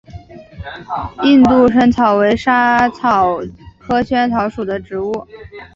[1.21, 3.37] 印度薹草为莎草
[3.77, 5.27] 科薹草属的植物。